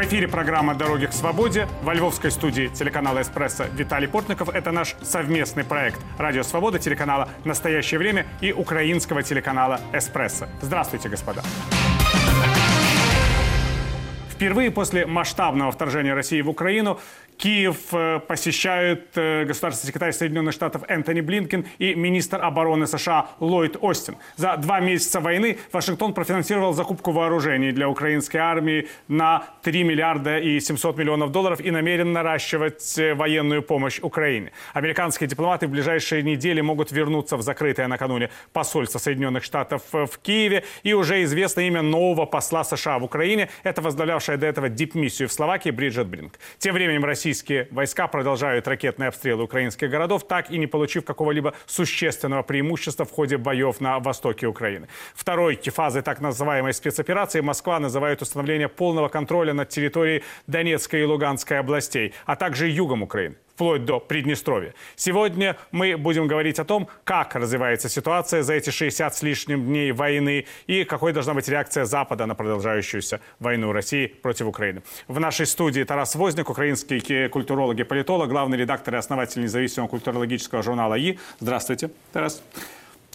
[0.00, 1.68] В эфире программа «Дороги к свободе».
[1.82, 4.48] Во львовской студии телеканала «Эспрессо» Виталий Портников.
[4.48, 10.46] Это наш совместный проект «Радио Свобода» телеканала «Настоящее время» и украинского телеканала «Эспрессо».
[10.62, 11.42] Здравствуйте, господа.
[14.30, 16.98] Впервые после масштабного вторжения России в Украину
[17.40, 23.78] Киев э, посещают э, государственный секретарь Соединенных Штатов Энтони Блинкен и министр обороны США Ллойд
[23.80, 24.16] Остин.
[24.36, 30.60] За два месяца войны Вашингтон профинансировал закупку вооружений для украинской армии на 3 миллиарда и
[30.60, 34.52] 700 миллионов долларов и намерен наращивать э, военную помощь Украине.
[34.74, 40.64] Американские дипломаты в ближайшие недели могут вернуться в закрытое накануне посольство Соединенных Штатов в Киеве.
[40.82, 43.48] И уже известно имя нового посла США в Украине.
[43.62, 46.38] Это возглавлявшая до этого дипмиссию в Словакии Бриджит Бринг.
[46.58, 51.54] Тем временем Россия российские войска продолжают ракетные обстрелы украинских городов, так и не получив какого-либо
[51.66, 54.88] существенного преимущества в ходе боев на востоке Украины.
[55.14, 61.60] Второй фазой так называемой спецоперации Москва называет установление полного контроля над территорией Донецкой и Луганской
[61.60, 64.72] областей, а также югом Украины вплоть до Приднестровья.
[64.96, 69.92] Сегодня мы будем говорить о том, как развивается ситуация за эти 60 с лишним дней
[69.92, 74.80] войны и какой должна быть реакция Запада на продолжающуюся войну России против Украины.
[75.08, 80.62] В нашей студии Тарас Возник, украинский культуролог и политолог, главный редактор и основатель независимого культурологического
[80.62, 81.18] журнала «И».
[81.38, 82.42] Здравствуйте, Тарас.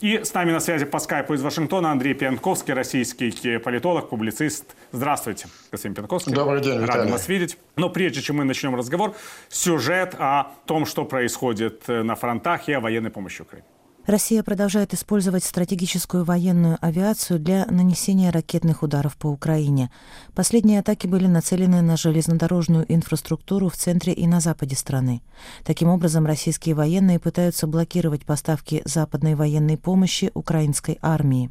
[0.02, 4.76] И с нами на связи по скайпу из Вашингтона Андрей Пьянковский, российский политолог, публицист.
[4.92, 6.34] Здравствуйте, господин Пьянковский.
[6.34, 7.12] Добрый день, Рад Виталий.
[7.12, 7.58] вас видеть.
[7.78, 9.16] Но прежде чем мы начнем разговор,
[9.48, 13.66] сюжет о том, что происходит на фронтах и о военной помощи Украине.
[14.06, 19.90] Россия продолжает использовать стратегическую военную авиацию для нанесения ракетных ударов по Украине.
[20.36, 25.24] Последние атаки были нацелены на железнодорожную инфраструктуру в центре и на западе страны.
[25.64, 31.50] Таким образом, российские военные пытаются блокировать поставки западной военной помощи украинской армии.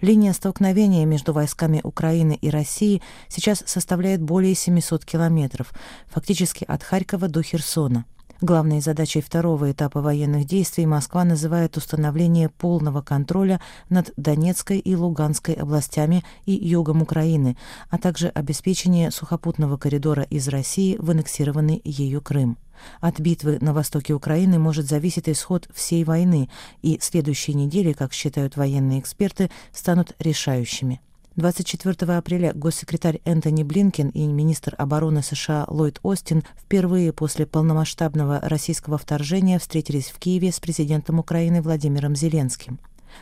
[0.00, 5.72] Линия столкновения между войсками Украины и России сейчас составляет более 700 километров,
[6.08, 8.06] фактически от Харькова до Херсона.
[8.42, 15.54] Главной задачей второго этапа военных действий Москва называет установление полного контроля над Донецкой и Луганской
[15.54, 17.56] областями и югом Украины,
[17.88, 22.58] а также обеспечение сухопутного коридора из России в аннексированный ею Крым.
[23.00, 26.50] От битвы на востоке Украины может зависеть исход всей войны,
[26.82, 31.00] и следующие недели, как считают военные эксперты, станут решающими.
[31.36, 38.98] 24 апреля госсекретарь Энтони Блинкен и министр обороны США Ллойд Остин впервые после полномасштабного российского
[38.98, 42.78] вторжения встретились в Киеве с президентом Украины Владимиром Зеленским.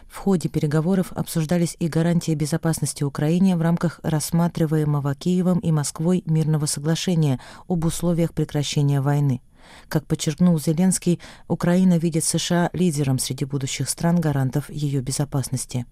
[0.09, 6.67] В ходе переговоров обсуждались и гарантии безопасности Украине в рамках рассматриваемого Киевом и Москвой мирного
[6.67, 9.41] соглашения об условиях прекращения войны.
[9.89, 15.87] Как подчеркнул Зеленский, Украина видит США лидером среди будущих стран-гарантов ее безопасности.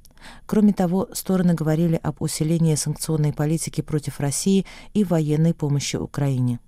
[0.47, 6.61] Кроме того, стороны говорили об усилении санкционной политики против России и военной помощи Украине.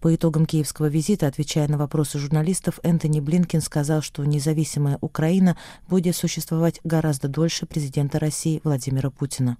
[0.00, 5.56] По итогам киевского визита, отвечая на вопросы журналистов, Энтони Блинкин сказал, что независимая Украина
[5.88, 9.58] будет существовать гораздо дольше президента России Владимира Путина.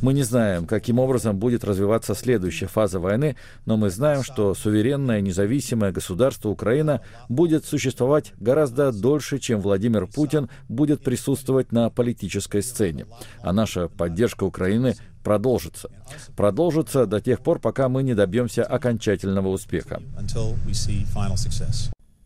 [0.00, 5.20] Мы не знаем, каким образом будет развиваться следующая фаза войны, но мы знаем, что суверенное
[5.20, 13.06] независимое государство Украина будет существовать гораздо дольше, чем Владимир Путин будет присутствовать на политической сцене.
[13.40, 14.94] А наша поддержка Украины
[15.24, 15.90] продолжится.
[16.36, 20.00] Продолжится до тех пор, пока мы не добьемся окончательного успеха.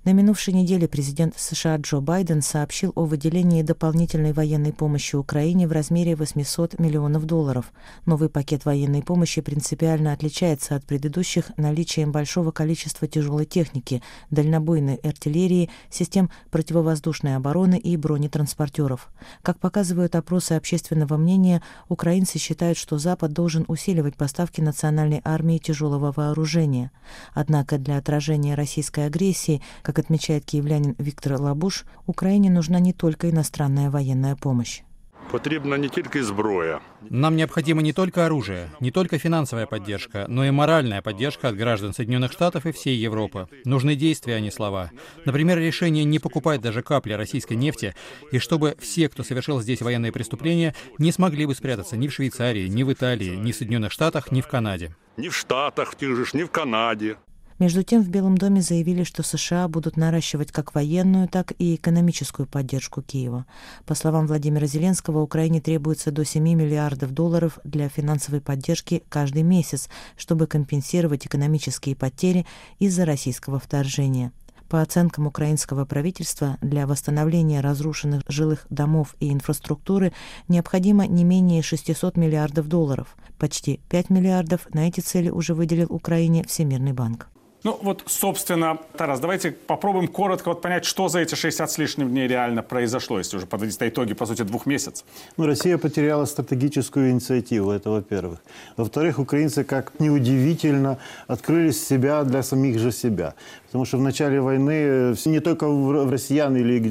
[0.03, 5.73] На минувшей неделе президент США Джо Байден сообщил о выделении дополнительной военной помощи Украине в
[5.73, 7.71] размере 800 миллионов долларов.
[8.07, 15.69] Новый пакет военной помощи принципиально отличается от предыдущих наличием большого количества тяжелой техники, дальнобойной артиллерии,
[15.91, 19.11] систем противовоздушной обороны и бронетранспортеров.
[19.43, 21.61] Как показывают опросы общественного мнения,
[21.91, 26.91] украинцы считают, что Запад должен усиливать поставки национальной армии тяжелого вооружения.
[27.35, 33.90] Однако для отражения российской агрессии– как отмечает киевлянин Виктор Лабуш, Украине нужна не только иностранная
[33.90, 34.84] военная помощь.
[35.32, 36.80] Потрібна не тільки зброя.
[37.10, 41.94] Нам необходимо не только оружие, не только финансовая поддержка, но и моральная поддержка от граждан
[41.94, 43.48] Соединенных Штатов и всей Европы.
[43.66, 44.92] Нужны действия, а не слова.
[45.26, 47.94] Например, решение не покупать даже капли российской нефти,
[48.32, 52.68] и чтобы все, кто совершил здесь военные преступления, не смогли бы спрятаться ни в Швейцарии,
[52.68, 54.96] ни в Италии, ни в Соединенных Штатах, ни в Канаде.
[55.18, 57.16] Ні в Штатах, в тих же ж, ні в Канаді.
[57.61, 62.47] Между тем, в Белом доме заявили, что США будут наращивать как военную, так и экономическую
[62.47, 63.45] поддержку Киева.
[63.85, 69.91] По словам Владимира Зеленского, Украине требуется до 7 миллиардов долларов для финансовой поддержки каждый месяц,
[70.17, 72.47] чтобы компенсировать экономические потери
[72.79, 74.33] из-за российского вторжения.
[74.71, 80.15] По оценкам украинского правительства, для восстановления разрушенных жилых домов и инфраструктуры
[80.49, 83.19] необходимо не менее 600 миллиардов долларов.
[83.37, 87.29] Почти 5 миллиардов на эти цели уже выделил Украине Всемирный банк.
[87.63, 92.09] Ну вот, собственно, Тарас, давайте попробуем коротко вот понять, что за эти 60 с лишним
[92.09, 95.05] дней реально произошло, если уже подводить итоги, по сути, двух месяцев.
[95.37, 98.39] Ну, Россия потеряла стратегическую инициативу, это во-первых.
[98.79, 100.97] Во-вторых, украинцы, как неудивительно,
[101.27, 103.35] открыли себя для самих же себя.
[103.71, 106.91] Потому что в начале войны не только в россиян или,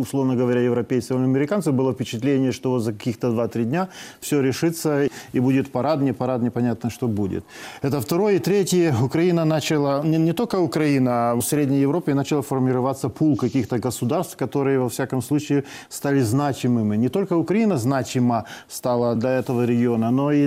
[0.00, 3.88] условно говоря, европейцев или американцев было впечатление, что за каких-то 2-3 дня
[4.20, 7.44] все решится и будет парад, не парад, непонятно, что будет.
[7.80, 8.34] Это второе.
[8.34, 13.36] И третье, Украина начала, не, не только Украина, а в Средней Европе начала формироваться пул
[13.36, 16.96] каких-то государств, которые, во всяком случае, стали значимыми.
[16.96, 20.44] Не только Украина значима стала для этого региона, но и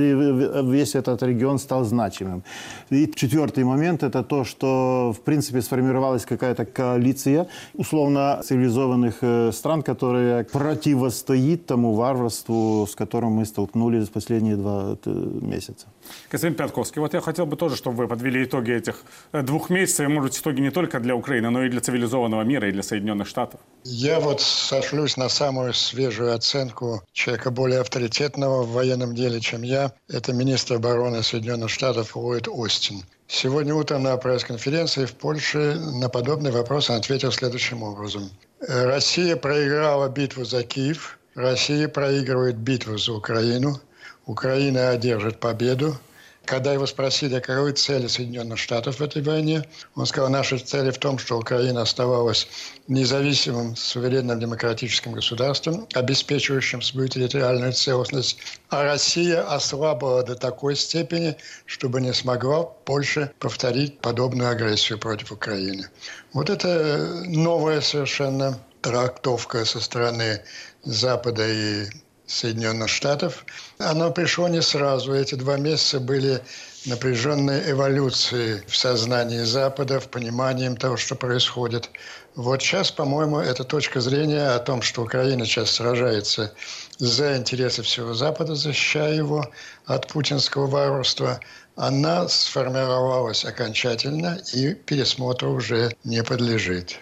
[0.64, 2.44] весь этот регион стал значимым.
[2.92, 9.82] И четвертый момент– это то, что, в принципе, сформировалась какая-то коалиция условно цивилизованных э, стран,
[9.82, 15.10] которая противостоит тому варварству, с которым мы столкнулись в последние два э,
[15.42, 15.88] месяца.
[16.30, 20.08] Константин Пятковский, вот я хотел бы тоже, чтобы вы подвели итоги этих э, двух месяцев,
[20.08, 22.84] и, может быть, итоги не только для Украины, но и для цивилизованного мира, и для
[22.84, 23.60] Соединенных Штатов.
[23.84, 29.92] Я вот сошлюсь на самую свежую оценку человека более авторитетного в военном деле, чем я.
[30.10, 33.04] Это министр обороны Соединенных Штатов Ллойд Остин.
[33.28, 38.30] Сегодня утром на пресс-конференции в Польше на подобный вопрос он ответил следующим образом.
[38.60, 43.80] Россия проиграла битву за Киев, Россия проигрывает битву за Украину,
[44.26, 45.98] Украина одержит победу,
[46.46, 49.64] когда его спросили, каковы цели Соединенных Штатов в этой войне,
[49.96, 52.48] он сказал, наши цели в том, что Украина оставалась
[52.88, 58.38] независимым, суверенным демократическим государством, обеспечивающим свою территориальную целостность,
[58.70, 65.88] а Россия ослабла до такой степени, чтобы не смогла больше повторить подобную агрессию против Украины.
[66.34, 70.42] Вот это новая совершенно трактовка со стороны
[70.84, 71.86] Запада и
[72.34, 73.46] Соединенных Штатов.
[73.78, 75.14] Оно пришло не сразу.
[75.14, 76.42] Эти два месяца были
[76.86, 81.90] напряженной эволюции в сознании Запада, в понимании того, что происходит.
[82.36, 86.54] Вот сейчас, по-моему, эта точка зрения о том, что Украина сейчас сражается
[86.98, 89.46] за интересы всего Запада, защищая его
[89.86, 91.40] от путинского варварства,
[91.76, 97.00] она сформировалась окончательно и пересмотру уже не подлежит.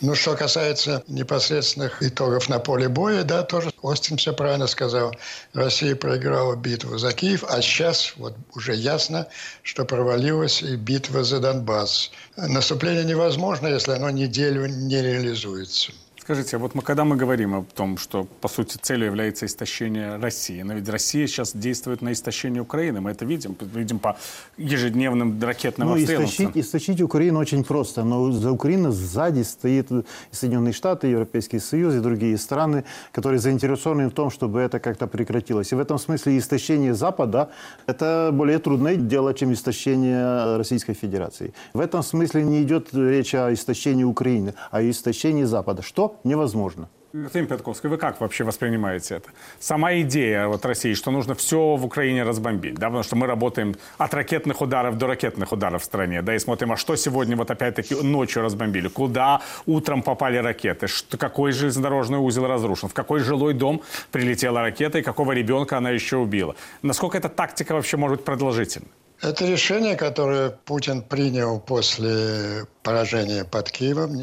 [0.00, 5.14] Ну, что касается непосредственных итогов на поле боя, да, тоже Остин все правильно сказал.
[5.52, 9.26] Россия проиграла битву за Киев, а сейчас вот уже ясно,
[9.62, 12.10] что провалилась и битва за Донбасс.
[12.36, 15.92] Наступление невозможно, если оно неделю не реализуется.
[16.26, 20.60] Скажите, вот мы, когда мы говорим о том, что, по сути, целью является истощение России,
[20.62, 24.16] но ведь Россия сейчас действует на истощение Украины, мы это видим, видим по
[24.56, 26.24] ежедневным ракетным ну, обстрелам.
[26.24, 29.88] Истощить, истощить Украину очень просто, но за Украиной сзади стоит
[30.32, 32.82] Соединенные Штаты, Европейский Союз и другие страны,
[33.12, 35.70] которые заинтересованы в том, чтобы это как-то прекратилось.
[35.70, 37.50] И в этом смысле истощение Запада–
[37.86, 41.54] это более трудное дело, чем истощение Российской Федерации.
[41.72, 45.82] В этом смысле не идет речь о истощении Украины, а о истощении Запада.
[45.82, 46.88] Что невозможно.
[47.12, 49.30] Господин Пятковский, вы как вообще воспринимаете это?
[49.58, 53.74] Сама идея вот России, что нужно все в Украине разбомбить, да, потому что мы работаем
[53.96, 57.50] от ракетных ударов до ракетных ударов в стране, да, и смотрим, а что сегодня вот
[57.50, 63.54] опять-таки ночью разбомбили, куда утром попали ракеты, что, какой железнодорожный узел разрушен, в какой жилой
[63.54, 63.80] дом
[64.12, 66.54] прилетела ракета и какого ребенка она еще убила.
[66.82, 68.88] Насколько эта тактика вообще может быть продолжительна?
[69.22, 74.14] Это решение, которое Путин принял после поражения под Киевом,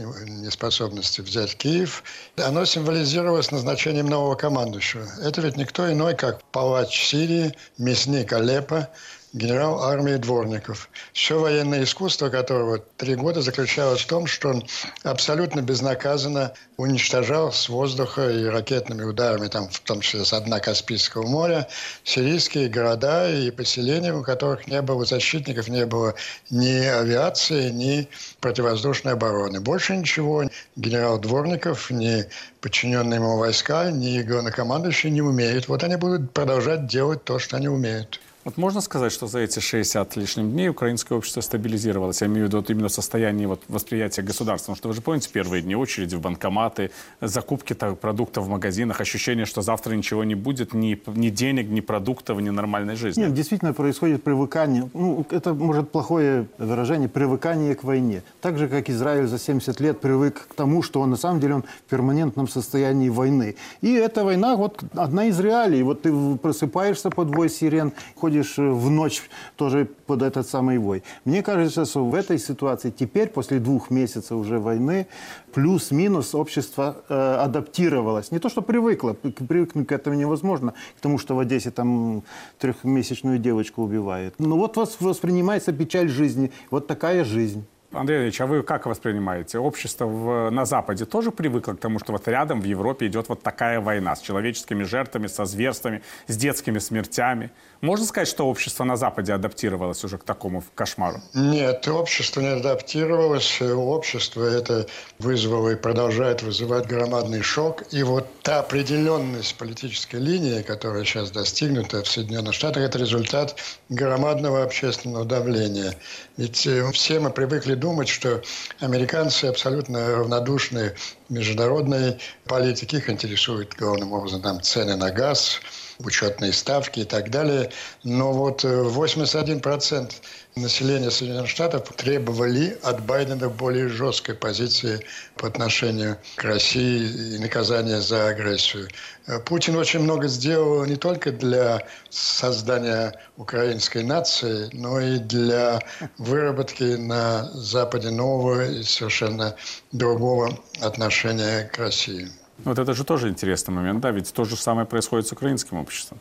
[0.41, 2.03] неспособности взять Киев,
[2.37, 5.07] оно символизировалось назначением нового командующего.
[5.21, 8.89] Это ведь никто иной, как палач Сирии, мясник Алеппо,
[9.33, 10.89] генерал армии Дворников.
[11.11, 14.63] Все военное искусство которого три года заключалось в том, что он
[15.03, 21.25] абсолютно безнаказанно уничтожал с воздуха и ракетными ударами, там, в том числе с дна Каспийского
[21.27, 21.67] моря,
[22.03, 26.13] сирийские города и поселения, у которых не было защитников, не было
[26.51, 28.07] ни авиации, ни
[28.39, 29.59] противовоздушной обороны.
[29.59, 30.43] Больше ничего
[30.75, 32.25] генерал Дворников, ни
[32.61, 35.67] подчиненные ему войска, ни главнокомандующие не умеют.
[35.67, 38.19] Вот они будут продолжать делать то, что они умеют.
[38.43, 42.19] Вот можно сказать, что за эти 60 лишним дней украинское общество стабилизировалось?
[42.19, 44.73] Я имею в виду вот именно состояние вот восприятия государства.
[44.73, 49.45] Потому что вы же помните первые дни очереди в банкоматы, закупки продуктов в магазинах, ощущение,
[49.45, 53.21] что завтра ничего не будет, ни, ни денег, ни продуктов, ни нормальной жизни.
[53.21, 54.89] Нет, действительно происходит привыкание.
[54.93, 58.23] Ну, это, может, плохое выражение, привыкание к войне.
[58.41, 61.55] Так же, как Израиль за 70 лет привык к тому, что он на самом деле
[61.55, 63.55] он в перманентном состоянии войны.
[63.79, 65.81] И эта война, вот одна из реалий.
[65.81, 69.21] Вот ты просыпаешься под вой сирен, ходишь уходишь в ночь
[69.55, 71.03] тоже под этот самый вой.
[71.25, 75.05] Мне кажется, что в этой ситуации теперь, после двух месяцев уже войны,
[75.53, 78.31] плюс-минус общество э, адаптировалось.
[78.31, 82.23] Не то, что привыкло, привыкнуть к этому невозможно, к тому, что в Одессе там
[82.59, 84.33] трехмесячную девочку убивают.
[84.39, 86.51] Но вот воспринимается печаль жизни.
[86.71, 87.63] Вот такая жизнь.
[87.93, 89.59] Андрей Ильич, а вы как воспринимаете?
[89.59, 93.43] Общество в, на Западе тоже привыкло к тому, что вот рядом в Европе идет вот
[93.43, 97.51] такая война с человеческими жертвами, со зверствами, с детскими смертями?
[97.81, 101.19] Можно сказать, что общество на Западе адаптировалось уже к такому кошмару?
[101.33, 103.61] Нет, общество не адаптировалось.
[103.61, 104.87] Общество это
[105.19, 107.83] вызвало и продолжает вызывать громадный шок.
[107.91, 113.55] И вот та определенность политической линии, которая сейчас достигнута в Соединенных Штатах, это результат
[113.89, 115.93] громадного общественного давления.
[116.37, 118.41] Ведь э, все мы привыкли думать, что
[118.79, 120.95] американцы абсолютно равнодушны
[121.27, 122.97] международной политике.
[122.97, 125.59] Их интересуют главным образом там, цены на газ,
[125.99, 127.71] учетные ставки и так далее.
[128.03, 130.11] Но вот 81%
[130.55, 137.39] э, населения Соединенных Штатов требовали от Байдена более жесткой позиции по отношению к России и
[137.39, 138.87] наказания за агрессию.
[139.27, 145.79] Э, Путин очень много сделал не только для создания украинской нации, но и для
[146.17, 149.55] выработки на Западе нового и совершенно
[149.91, 152.31] другого отношения к России.
[152.65, 156.19] Вот это же тоже интересный момент, да, ведь то же самое происходит с украинским обществом.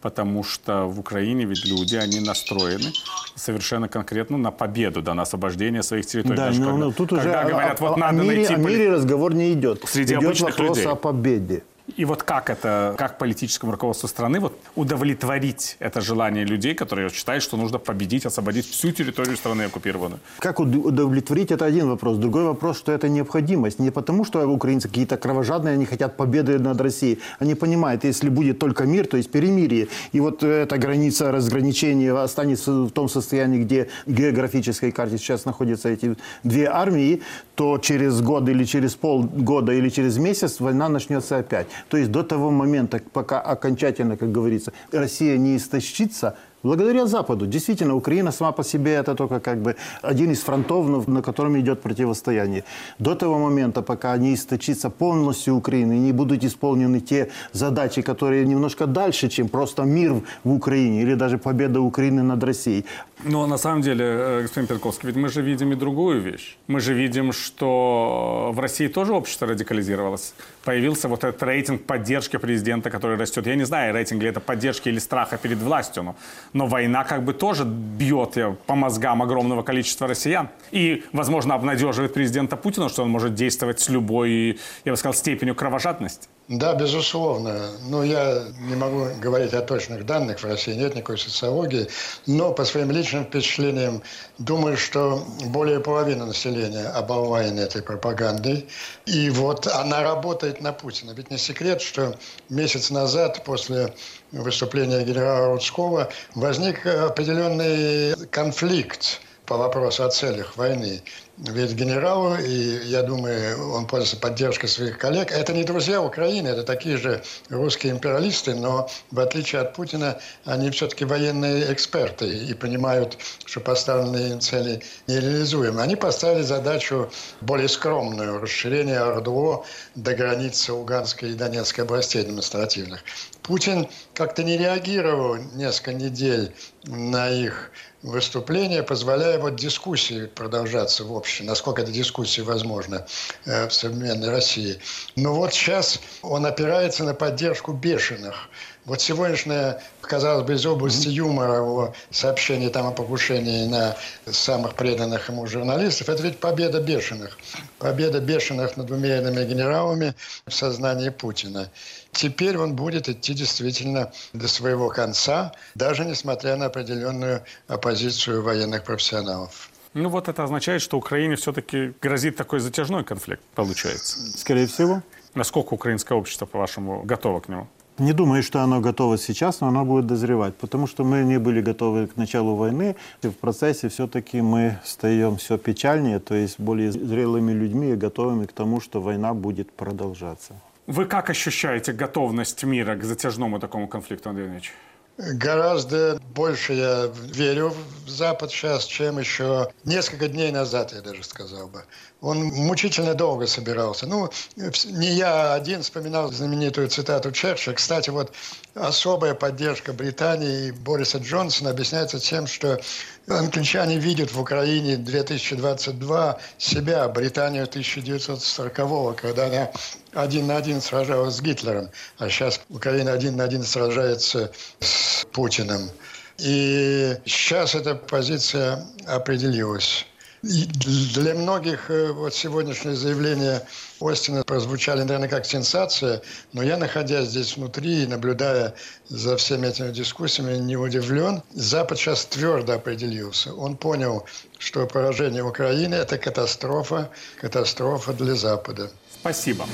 [0.00, 2.92] Потому что в Украине ведь люди, они настроены
[3.36, 6.36] совершенно конкретно на победу, да, на освобождение своих территорий.
[6.36, 8.36] Да, Даже но, когда, но тут когда уже говорят, о, вот о, надо о, мире,
[8.36, 8.54] найти...
[8.54, 9.82] о мире разговор не идет.
[9.86, 10.92] Среди идет обычных вопрос людей.
[10.92, 11.62] о победе.
[11.96, 17.44] И вот как это, как политическому руководству страны вот удовлетворить это желание людей, которые считают,
[17.44, 20.18] что нужно победить, освободить всю территорию страны оккупированную?
[20.38, 22.16] Как уд- удовлетворить, это один вопрос.
[22.16, 23.78] Другой вопрос, что это необходимость.
[23.78, 27.18] Не потому, что украинцы какие-то кровожадные, они хотят победы над Россией.
[27.38, 29.88] Они понимают, если будет только мир, то есть перемирие.
[30.12, 36.16] И вот эта граница разграничения останется в том состоянии, где географической карте сейчас находятся эти
[36.44, 37.20] две армии,
[37.54, 41.66] то через год или через полгода или через месяц война начнется опять.
[41.88, 47.46] То есть до того момента, пока окончательно, как говорится, Россия не истощится, Благодаря Западу.
[47.46, 51.82] Действительно, Украина сама по себе это только как бы один из фронтов, на котором идет
[51.82, 52.64] противостояние.
[52.98, 58.46] До того момента, пока не источится полностью Украина и не будут исполнены те задачи, которые
[58.46, 60.14] немножко дальше, чем просто мир
[60.44, 62.86] в Украине или даже победа Украины над Россией.
[63.24, 66.56] Но на самом деле, э, господин Петковский, ведь мы же видим и другую вещь.
[66.66, 70.34] Мы же видим, что в России тоже общество радикализировалось.
[70.64, 73.46] Появился вот этот рейтинг поддержки президента, который растет.
[73.46, 76.16] Я не знаю, рейтинг ли это поддержки или страха перед властью, но,
[76.52, 80.48] но война как бы тоже бьет по мозгам огромного количества россиян.
[80.70, 85.54] И, возможно, обнадеживает президента Путина, что он может действовать с любой, я бы сказал, степенью
[85.54, 86.28] кровожадности.
[86.48, 87.70] Да, безусловно.
[87.88, 90.40] Но я не могу говорить о точных данных.
[90.40, 91.88] В России нет никакой социологии.
[92.26, 94.02] Но по своим личным впечатлениям
[94.36, 98.68] думаю, что более половины населения оболваены этой пропагандой.
[99.06, 101.12] И вот она работает на Путина.
[101.12, 102.14] Ведь не секрет, что
[102.50, 103.94] месяц назад после
[104.32, 111.02] выступления генерала Рудского возник определенный конфликт по вопросу о целях войны.
[111.36, 116.62] Ведь генерал, и я думаю, он пользуется поддержкой своих коллег, это не друзья Украины, это
[116.62, 123.18] такие же русские империалисты, но в отличие от Путина, они все-таки военные эксперты и понимают,
[123.46, 125.82] что поставленные цели нереализуемы.
[125.82, 127.10] Они поставили задачу
[127.40, 129.64] более скромную– расширение РДО
[129.96, 133.00] до границы Луганской и Донецкой областей административных.
[133.42, 137.72] Путин как-то не реагировал несколько недель на их
[138.04, 143.06] выступления, позволяя вот дискуссии продолжаться в обществе, насколько эта дискуссия возможна
[143.44, 144.78] э, в современной России.
[145.16, 148.48] Но вот сейчас он опирается на поддержку бешеных.
[148.84, 153.96] Вот сегодняшнее, казалось бы, из области юмора о сообщении там о покушении на
[154.30, 157.38] самых преданных ему журналистов, это ведь победа бешеных.
[157.78, 160.14] Победа бешеных над умеренными генералами
[160.46, 161.70] в сознании Путина.
[162.12, 169.70] Теперь он будет идти действительно до своего конца, даже несмотря на определенную оппозицию военных профессионалов.
[169.94, 174.18] Ну вот это означает, что Украине все-таки грозит такой затяжной конфликт, получается.
[174.36, 175.02] Скорее всего.
[175.34, 177.68] Насколько украинское общество, по-вашему, готово к нему?
[177.98, 181.60] Не думаю, что оно готово сейчас, но оно будет дозревать, потому что мы не были
[181.60, 186.90] готовы к началу войны, и в процессе все-таки мы встаем все печальнее, то есть более
[186.90, 190.54] зрелыми людьми и готовыми к тому, что война будет продолжаться.
[190.88, 194.72] Вы как ощущаете готовность мира к затяжному такому конфликту, Андрей Ильич?
[195.16, 197.72] Гораздо больше я верю
[198.04, 201.84] в Запад сейчас, чем еще несколько дней назад, я даже сказал бы.
[202.20, 204.06] Он мучительно долго собирался.
[204.06, 207.74] Ну, не я один вспоминал знаменитую цитату Черчилля.
[207.74, 208.32] Кстати, вот
[208.74, 212.80] особая поддержка Британии и Бориса Джонсона объясняется тем, что
[213.28, 219.70] англичане видят в Украине 2022 себя, Британию 1940-го, когда она
[220.12, 225.90] один на один сражалась с Гитлером, а сейчас Украина один на один сражается с Путиным.
[226.38, 230.06] И сейчас эта позиция определилась.
[230.44, 233.66] Для многих э, вот сегодняшнее заявление
[233.98, 236.20] Остина прозвучали, наверное, как сенсация,
[236.52, 238.74] но я, находясь здесь внутри и наблюдая
[239.08, 241.42] за всеми этими дискуссиями, не удивлен.
[241.54, 243.54] Запад сейчас твердо определился.
[243.54, 244.26] Он понял,
[244.58, 247.10] что поражение Украины– это катастрофа,
[247.40, 248.90] катастрофа для Запада.
[249.20, 249.64] Спасибо.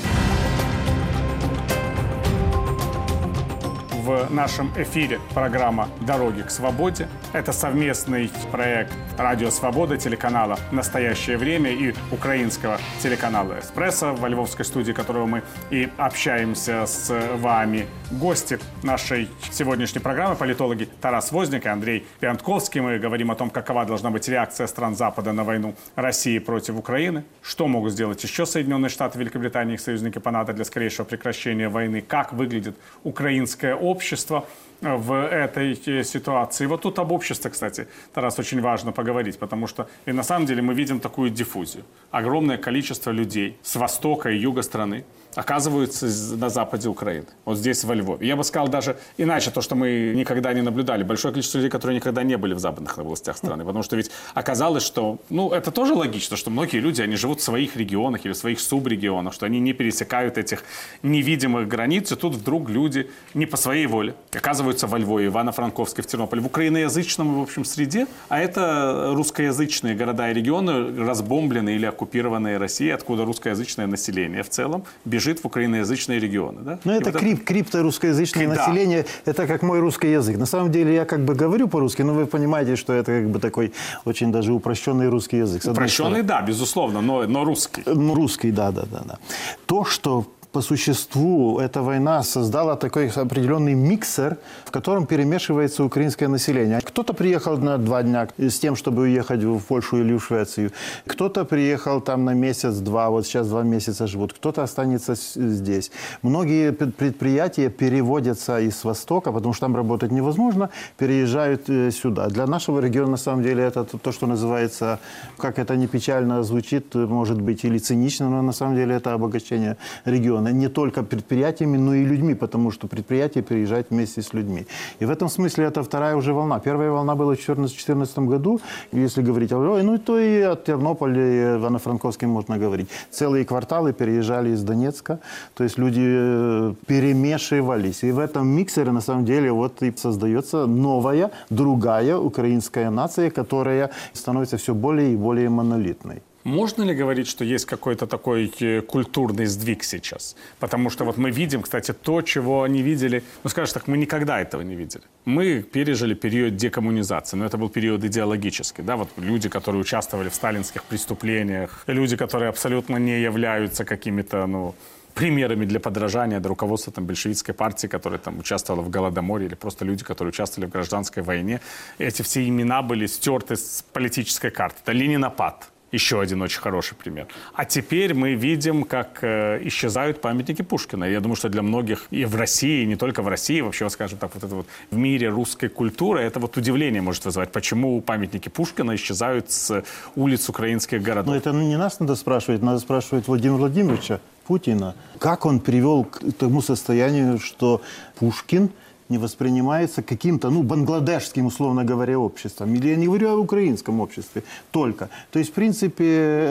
[4.31, 7.07] Нашем эфире программа «Дороги к свободе».
[7.33, 14.93] Это совместный проект «Радио Свобода» телеканала «Настоящее время» и украинского телеканала «Эспрессо», во львовской студии
[14.93, 17.87] которого мы и общаемся с вами.
[18.11, 22.81] Гости нашей сегодняшней программы– политологи Тарас Возник и Андрей Пиантковский.
[22.81, 27.23] Мы говорим о том, какова должна быть реакция стран Запада на войну России против Украины,
[27.41, 31.69] что могут сделать еще Соединенные Штаты, Великобритания и их союзники по НАТО для скорейшего прекращения
[31.69, 34.45] войны, как выглядит украинское общество, общества
[34.81, 36.67] в этой э, ситуации.
[36.67, 40.61] Вот тут об обществе, кстати, Тарас, очень важно поговорить, потому что и на самом деле
[40.61, 41.83] мы видим такую диффузию.
[42.11, 45.03] Огромное количество людей с востока и юга страны,
[45.35, 48.27] оказываются на западе Украины, вот здесь, во Львове.
[48.27, 51.03] Я бы сказал даже иначе, то, что мы никогда не наблюдали.
[51.03, 53.63] Большое количество людей, которые никогда не были в западных областях страны.
[53.63, 57.43] Потому что ведь оказалось, что, ну, это тоже логично, что многие люди, они живут в
[57.43, 60.63] своих регионах или в своих субрегионах, что они не пересекают этих
[61.03, 66.07] невидимых границ, и тут вдруг люди не по своей воле оказываются во Львове, Ивано-Франковске, в
[66.07, 72.57] Тернополе, в украиноязычном, в общем, среде, а это русскоязычные города и регионы, разбомбленные или оккупированные
[72.57, 74.83] Россией, откуда русскоязычное население в целом
[75.21, 76.61] бежит в украиноязычные регионы.
[76.61, 76.79] Да?
[76.83, 78.55] Ну, это вот крип, крипторусскоязычное да.
[78.55, 79.05] население.
[79.25, 80.37] Это как мой русский язык.
[80.37, 83.39] На самом деле я как бы говорю по-русски, но вы понимаете, что это как бы
[83.39, 83.71] такой
[84.05, 85.65] очень даже упрощенный русский язык.
[85.65, 87.83] Упрощенный, да, безусловно, но, но русский.
[87.85, 89.19] Ну, русский, да, да, да, да.
[89.65, 96.81] То, что по существу эта война создала такой определенный миксер, в котором перемешивается украинское население.
[96.81, 100.71] Кто-то приехал на два дня с тем, чтобы уехать в Польшу или в Швецию.
[101.05, 104.33] Кто-то приехал там на месяц-два, вот сейчас два месяца живут.
[104.33, 105.91] Кто-то останется здесь.
[106.21, 112.27] Многие предприятия переводятся из Востока, потому что там работать невозможно, переезжают э, сюда.
[112.27, 114.99] Для нашего региона, на самом деле, это то, что называется,
[115.37, 119.77] как это не печально звучит, может быть, или цинично, но на самом деле это обогащение
[120.05, 124.65] региона сделано не только предприятиями, но и людьми, потому что предприятие переезжает вместе с людьми.
[125.01, 126.59] И в этом смысле это вторая уже волна.
[126.59, 128.59] Первая волна была в 2014 году,
[128.93, 132.89] если говорить о ну то и от Тернополя, и Ивано-Франковске можно говорить.
[133.11, 135.19] Целые кварталы переезжали из Донецка,
[135.53, 138.03] то есть люди э, перемешивались.
[138.03, 143.89] И в этом миксере на самом деле вот и создается новая, другая украинская нация, которая
[144.13, 146.21] становится все более и более монолитной.
[146.43, 150.35] Можно ли говорить, что есть какой-то такой э, культурный сдвиг сейчас?
[150.59, 154.41] Потому что вот мы видим, кстати, то, чего не видели, ну, скажешь так, мы никогда
[154.41, 155.03] этого не видели.
[155.25, 160.35] Мы пережили период декоммунизации, но это был период идеологический, да, вот люди, которые участвовали в
[160.35, 164.73] сталинских преступлениях, люди, которые абсолютно не являются какими-то, ну,
[165.13, 169.85] примерами для подражания до руководства там, большевистской партии, которая там участвовала в Голодоморе, или просто
[169.85, 171.59] люди, которые участвовали в гражданской войне.
[171.99, 174.79] Эти все имена были стерты с политической карты.
[174.83, 177.27] Это Ленинопад, еще один очень хороший пример.
[177.53, 181.05] А теперь мы видим, как э, исчезают памятники Пушкина.
[181.05, 184.17] Я думаю, что для многих и в России, и не только в России, вообще, скажем
[184.17, 188.49] так, вот это вот в мире русской культуры, это вот удивление может вызывать, почему памятники
[188.49, 189.83] Пушкина исчезают с
[190.15, 191.27] улиц украинских городов.
[191.27, 194.95] Но это не нас надо спрашивать, надо спрашивать Владимира Владимировича Путина.
[195.19, 197.81] Как он привел к тому состоянию, что
[198.15, 198.69] Пушкин–
[199.11, 202.73] не воспринимается каким-то, ну, бангладешским, условно говоря, обществом.
[202.73, 205.09] Или я не говорю о украинском обществе только.
[205.31, 206.05] То есть, в принципе,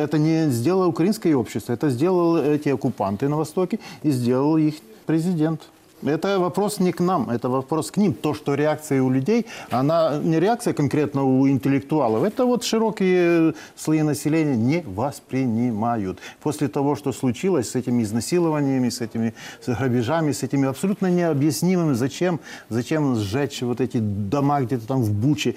[0.04, 4.74] это не сделало украинское общество, это сделал эти оккупанты на Востоке и сделал их
[5.06, 5.60] президент.
[6.02, 8.14] Это вопрос не к нам, это вопрос к ним.
[8.14, 14.02] То, что реакция у людей, она не реакция конкретно у интеллектуалов, это вот широкие слои
[14.02, 16.18] населения не воспринимают.
[16.42, 21.94] После того, что случилось с этими изнасилованиями, с этими с грабежами, с этими абсолютно необъяснимыми,
[21.94, 25.54] зачем, зачем сжечь вот эти дома где-то там в Буче,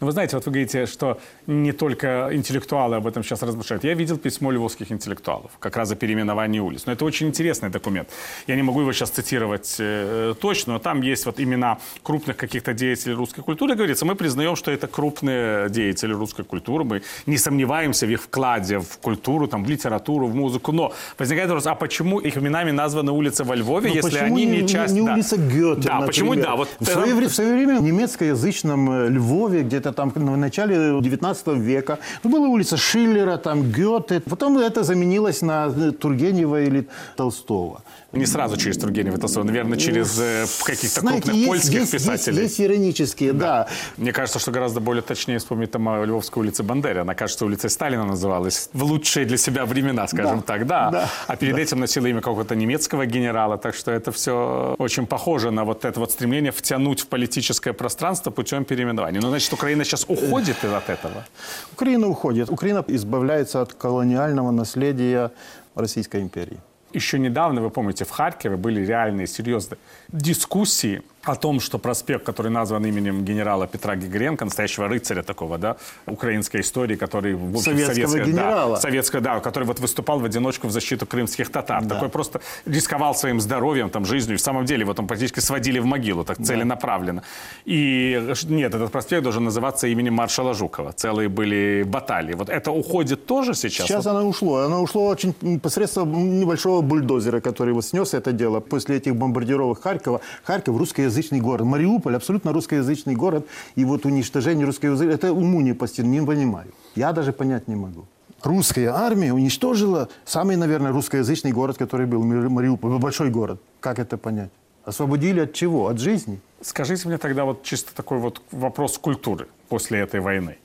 [0.00, 3.84] Но вы знаете, вот вы говорите, что не только интеллектуалы об этом сейчас размышляют.
[3.84, 6.82] Я видел письмо львовских интеллектуалов, как раз о переименовании улиц.
[6.86, 8.08] Но это очень интересный документ.
[8.46, 12.72] Я не могу его сейчас цитировать э, точно, но там есть вот имена крупных каких-то
[12.74, 13.74] деятелей русской культуры.
[13.74, 16.84] Говорится, мы признаем, что это крупные деятели русской культуры.
[16.84, 20.72] Мы не сомневаемся в их вкладе в культуру, там, в литературу, в музыку.
[20.72, 24.62] Но возникает вопрос, а почему их именами названы улицы во Львове, Ну, если они не,
[24.62, 24.94] не, часть...
[24.94, 25.14] не да.
[25.14, 26.06] улица Гёте, Да, например?
[26.06, 30.10] почему, да, вот в, это- свое, в свое время в немецкоязычном э, Львове, где-то там
[30.10, 34.20] в начале 19 века, ну, была улица Шиллера, там Гёте.
[34.20, 37.82] Потом это заменилось на Тургенева или Толстого.
[38.12, 42.04] Не сразу через Тургенева Толстого, наверное, через э, каких-то Знаете, крупных есть, польских есть, есть-
[42.04, 42.42] писателей.
[42.42, 43.68] Есть, иронические, да.
[43.96, 47.00] Мне кажется, что гораздо более точнее вспомнить там о Львовской улице Бандеры.
[47.00, 50.66] Она, кажется, улицей Сталина называлась в лучшие для себя времена, скажем Да, так.
[50.66, 50.90] Да.
[50.90, 53.56] да, а перед этим носила имя какого-то немецкого генерала.
[53.56, 58.30] Так что это все очень похоже на вот это вот стремление втянуть в политическое пространство
[58.30, 59.20] путем переименования.
[59.22, 61.24] Ну, значит, Украина сейчас уходит от этого.
[61.72, 62.50] Украина уходит.
[62.50, 65.30] Украина избавляется от колониального наследия
[65.74, 66.58] Российской империи.
[66.92, 69.78] Еще недавно, вы помните, в Харькове были реальные, серьезные
[70.08, 75.76] дискуссии о том, что проспект, который назван именем генерала Петра Григоренко, настоящего рыцаря такого, да,
[76.06, 77.34] украинской истории, который...
[77.34, 78.74] В общем, Советского советская- генерала.
[78.74, 81.84] Да, советского, да, который вот выступал в одиночку в защиту крымских татар.
[81.86, 84.34] Такой просто рисковал своим здоровьем, там, жизнью.
[84.34, 87.22] И в самом деле, вот он практически сводили в могилу, так целенаправленно.
[87.64, 90.92] И нет, этот проспект должен называться именем маршала Жукова.
[90.92, 92.34] Целые были баталии.
[92.34, 93.86] Вот это уходит тоже сейчас?
[93.86, 94.56] Сейчас Вот оно ушло.
[94.58, 98.60] Оно ушло очень посредством небольшого бульдозера, который вот снес это дело.
[98.60, 100.20] После этих бомбардировок Харькова.
[100.44, 100.76] Харьков
[101.12, 101.66] русскоязычный город.
[101.66, 103.46] Мариуполь абсолютно русскоязычный город.
[103.76, 106.66] И вот уничтожение русского языка, это уму не постиг, не понимаю.
[106.96, 108.04] Я даже понять не могу.
[108.42, 112.98] Русская армия уничтожила самый, наверное, русскоязычный город, который был Мари- Мариуполь.
[112.98, 113.60] Большой город.
[113.80, 114.50] Как это понять?
[114.84, 115.86] Освободили от чего?
[115.86, 116.38] От жизни?
[116.60, 120.56] Скажите мне тогда вот чисто такой вот вопрос культуры после этой войны.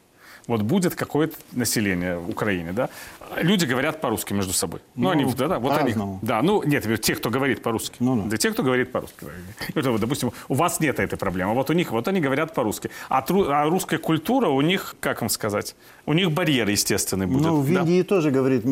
[0.48, 2.90] Вот будет какое-то население в Украине, да?
[3.42, 4.80] Люди говорят по-русски между собой.
[4.96, 7.98] Ну, Ну, они, да, да, вот они, да, ну, нет, те, кто говорит по-русски.
[8.00, 8.28] Ну-ну.
[8.30, 9.26] Да, те, кто говорит по-русски.
[9.76, 12.54] Вот, вот, допустим, у вас нет этой проблемы, а вот у них, вот они говорят
[12.54, 12.90] по-русски.
[13.10, 17.42] А, тру- а русская культура у них, как вам сказать, у них барьер естественный будет.
[17.48, 17.82] Ну, в да?
[17.82, 18.64] Индии тоже говорит,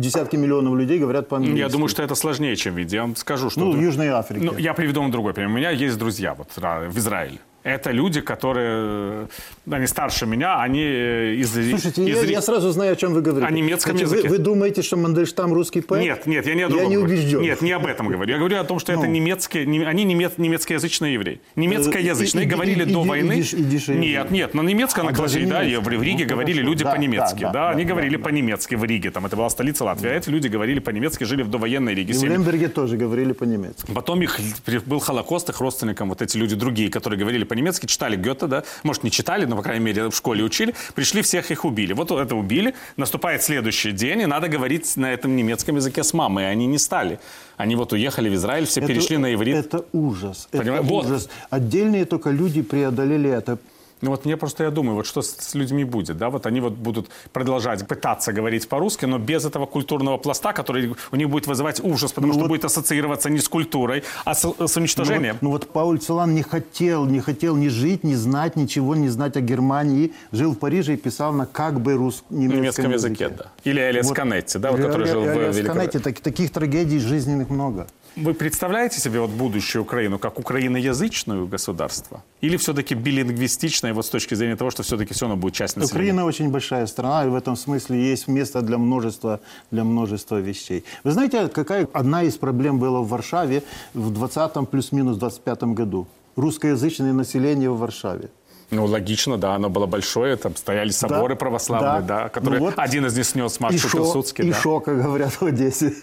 [0.00, 1.58] десятки миллионов людей говорят по-английски.
[1.58, 2.94] Я думаю, что это сложнее, чем в Индии.
[2.96, 3.60] Я вам скажу, что...
[3.60, 4.46] Ну, в Южной Африке.
[4.46, 5.50] Ну, я приведу вам другой пример.
[5.50, 7.38] У меня есть друзья вот, ра- в Израиле.
[7.64, 9.26] Это люди, которые,
[9.66, 11.50] э, они старше меня, они э, из...
[11.52, 13.46] Слушайте, из- я, я сразу знаю, о чем вы говорите.
[13.46, 14.28] О немецком Значит, вы- языке.
[14.28, 16.02] Вы, думаете, что Мандельштам русский поэт?
[16.04, 17.14] Нет, нет, я не о Я другом не говорю.
[17.14, 17.40] убежден.
[17.40, 18.30] Нет, не об этом говорю.
[18.30, 19.10] Я говорю о том, что это Ну.
[19.10, 21.40] немецкие, не- они немец, немецкоязычные евреи.
[21.56, 23.42] Немецкоязычные и- и- говорили и- до и- войны.
[23.88, 25.84] Нет, нет, на немецком, А, на даже классе, да, немецком.
[25.84, 26.70] в Риге Ну, говорили хорошо.
[26.70, 27.40] люди Да, по-немецки.
[27.40, 28.22] да, Да, да, они да, говорили да.
[28.24, 30.10] по-немецки в Риге, там это была столица Латвии.
[30.10, 32.12] А эти люди говорили по-немецки, жили в довоенной Риге.
[32.12, 33.90] И в Лемберге тоже говорили по-немецки.
[33.94, 34.38] Потом их
[34.84, 39.04] был Холокост, их родственникам, вот эти люди другие, которые говорили по-немецки, читали Гёте, да, может,
[39.04, 41.92] не читали, но, по крайней мере, в школе учили, пришли, всех их убили.
[41.92, 46.44] Вот это убили, наступает следующий день, и надо говорить на этом немецком языке с мамой,
[46.44, 47.18] и они не стали.
[47.56, 49.56] Они вот уехали в Израиль, все перешли на иврит.
[49.56, 50.48] Это ужас.
[50.50, 51.04] Понимаю, Это вот.
[51.06, 51.28] ужас.
[51.50, 53.58] Отдельные только люди преодолели это.
[54.04, 56.60] Ну вот мне просто, я думаю, вот что с, с людьми будет, да, вот они
[56.60, 61.46] вот будут продолжать пытаться говорить по-русски, но без этого культурного пласта, который у них будет
[61.46, 64.80] вызывать ужас, потому Ну что вот- будет ассоциироваться не с культурой, а с, с Ну
[64.80, 65.32] уничтожением.
[65.34, 69.08] вот, ну вот Пауль Целан не хотел, не хотел ни жить, ни знать, ничего не
[69.08, 70.12] знать о Германии.
[70.32, 72.22] Жил в Париже и писал на как бы рус...
[72.28, 73.46] На немецком, немецком языке, да.
[73.64, 74.16] Или Элиас Вот.
[74.16, 75.66] Канетти, да, вот, который жил в Великобритании.
[75.78, 75.98] Канетти.
[75.98, 77.86] Так- таких трагедий жизненных много.
[78.16, 82.22] Вы представляете себе вот будущую Украину как украиноязычную государство?
[82.42, 86.12] Или все-таки билингвистичное, вот с точки зрения того, что все-таки все равно будет часть населения?
[86.12, 89.40] Украина очень большая страна, и в этом смысле есть место для множества,
[89.72, 90.84] для множества вещей.
[91.02, 96.06] Вы знаете, какая одна из проблем была в Варшаве в 20-м плюс-минус 25-м году?
[96.36, 98.28] Русскоязычное население в Варшаве.
[98.70, 102.74] Ну, логично, да, оно было большое, там стояли соборы Да, православные, да, которые Ну вот.
[102.78, 104.48] один из них снес Макс и шо, Пилсудский.
[104.48, 104.56] и да.
[104.60, 105.94] шо, как говорят в Одессе.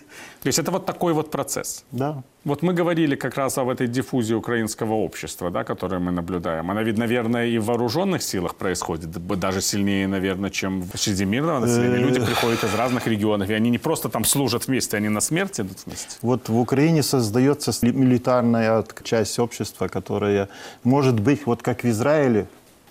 [0.42, 1.84] То есть это вот такой вот процесс.
[1.92, 2.24] Да.
[2.46, 6.72] Вот мы говорили как раз об этой диффузии украинского общества, да, которую мы наблюдаем.
[6.72, 11.60] Она ведь, наверное, и в вооруженных силах происходит, даже сильнее, наверное, чем в среди мирного
[11.60, 11.98] населения.
[11.98, 15.60] Люди приходят из разных регионов, и они не просто там служат вместе, они на смерть
[15.60, 16.18] идут вместе.
[16.24, 20.50] Вот в Украине создается милитарная часть общества, которая
[20.84, 22.48] может быть, вот как в Израиле,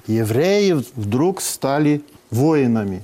[0.07, 3.03] евреи вдруг стали воинами.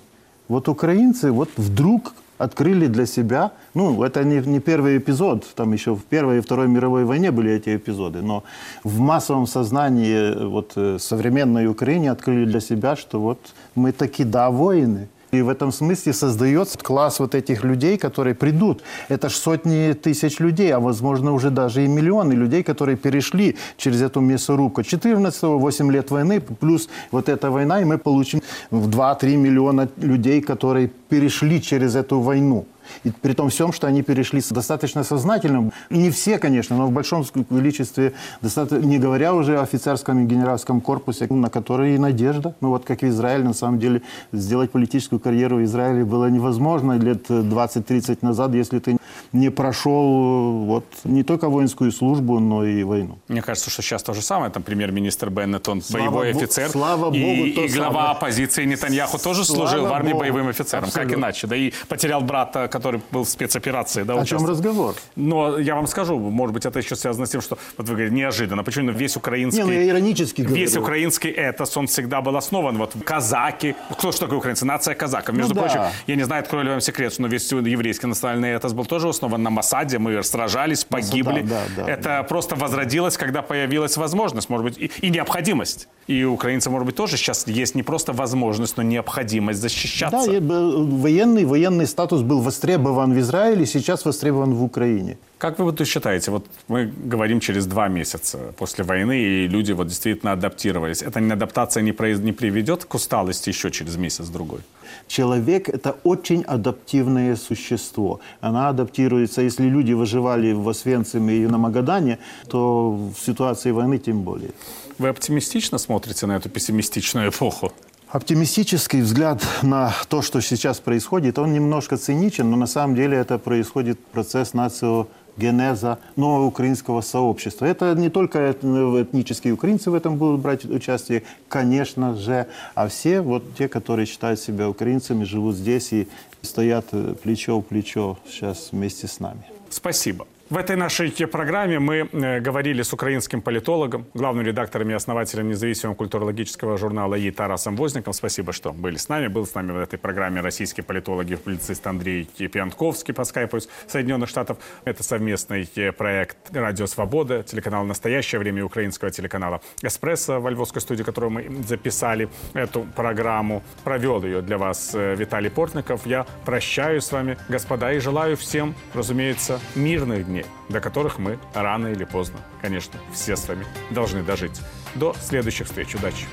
[0.48, 5.94] Вот украинцы вот вдруг открыли для себя, ну, это не, не первый эпизод, там еще
[5.94, 8.42] в Первой и Второй мировой войне были эти эпизоды, но
[8.84, 13.38] в массовом сознании вот, э, современной Украине открыли для себя, что вот
[13.74, 18.82] мы таки, да, воины, И в этом смысле создается класс вот этих людей, которые придут.
[19.08, 24.02] Это ж сотни тысяч людей, а возможно уже даже и миллионы людей, которые перешли через
[24.02, 24.82] эту мясорубку.
[24.82, 30.40] 14-го, 8 лет войны, плюс вот эта война, и мы получим в 2-3 миллиона людей,
[30.40, 32.66] которые перешли через эту войну.
[33.04, 35.70] И при том всем, что они перешли достаточно сознательно.
[35.90, 40.80] И не все, конечно, но в большом количестве, не говоря уже о офицерском и генеральском
[40.80, 42.54] корпусе, на который и надежда.
[42.60, 46.98] Ну вот как в Израиле, на самом деле, сделать политическую карьеру в Израиле было невозможно
[46.98, 48.96] лет 20-30 назад, если ты
[49.32, 53.18] не прошел вот, не только воинскую службу, но и войну.
[53.28, 54.50] Мне кажется, что сейчас то же самое.
[54.50, 56.70] Там премьер-министр Беннет, он слава боевой бо- офицер.
[56.70, 58.10] Слава и, Богу, и глава самое.
[58.12, 60.20] оппозиции Нетаньяху тоже Слава служил в армии Богу.
[60.20, 60.84] боевым офицером.
[60.84, 61.10] Абсолютно.
[61.14, 61.46] Как иначе?
[61.46, 64.02] Да и потерял брата, который был в спецоперации.
[64.04, 64.94] Да, О чем разговор?
[65.16, 68.14] Но я вам скажу, может быть, это еще связано с тем, что, вот вы говорите,
[68.14, 68.62] неожиданно.
[68.64, 69.62] Почему весь украинский...
[69.62, 70.56] Не, ну я иронически говорю.
[70.56, 72.76] Весь украинский этос, он всегда был основан.
[72.78, 73.74] Вот казаки.
[73.90, 74.64] Кто что такое украинцы?
[74.66, 75.34] Нация казаков.
[75.34, 75.66] Между Ну да.
[75.66, 79.08] прочим, я не знаю, открою ли вам секрет, но весь еврейский национальный этос был тоже
[79.08, 79.98] основан на Масаде.
[79.98, 81.42] Мы сражались, погибли.
[81.42, 85.88] да, да, Это просто возродилось, когда появилась возможность, может быть, и, и необходимость.
[86.06, 90.30] И у украинцев, может быть, тоже сейчас есть не просто возможность, но необходимость защищаться.
[90.30, 92.65] Да, э, военный, военный статус был востребован
[93.14, 95.16] в Израиле, сейчас востребован в Украине.
[95.38, 99.86] Как вы вот считаете, вот мы говорим через два месяца после войны, и люди вот
[99.86, 101.02] действительно адаптировались.
[101.02, 104.60] Эта адаптация не, произ- не приведет к усталости еще через месяц-другой?
[105.08, 108.20] Человек– это очень адаптивное существо.
[108.40, 109.42] Она адаптируется.
[109.42, 114.50] Если люди выживали в Освенциме и на Магадане, то в ситуации войны тем более.
[114.98, 117.72] Вы оптимистично смотрите на эту пессимистичную эпоху?
[118.16, 123.36] Оптимистический взгляд на то, что сейчас происходит, он немножко циничен, но на самом деле это
[123.38, 127.66] происходит процесс нациогенеза нового украинского сообщества.
[127.66, 133.20] Это не только эт- этнические украинцы в этом будут брать участие, конечно же, а все
[133.20, 136.08] вот те, которые считают себя украинцами, живут здесь и
[136.40, 139.44] стоят э, плечо в плечо сейчас вместе с нами.
[139.68, 140.26] Спасибо.
[140.48, 145.96] В этой нашей программе мы э, говорили с украинским политологом, главным редактором и основателем независимого
[145.96, 148.12] культурологического журнала «И» Тарасом Возником.
[148.12, 149.26] Спасибо, что были с нами.
[149.26, 153.68] Был с нами в этой программе российский политолог и публицист Андрей Пьянковский по скайпу из
[153.88, 154.58] Соединенных Штатов.
[154.84, 161.02] Это совместный э, проект «Радио Свобода», телеканал «Настоящее время» украинского телеканала «Эспрессо» во львовской студии,
[161.02, 163.64] которую мы записали эту программу.
[163.82, 166.06] Провел ее для вас э, Виталий Портников.
[166.06, 171.88] Я прощаюсь с вами, господа, и желаю всем, разумеется, мирных дней, до которых мы рано
[171.88, 174.60] или поздно, конечно, все с вами должны дожить.
[174.94, 175.94] До следующих встреч.
[175.94, 176.26] Удачи!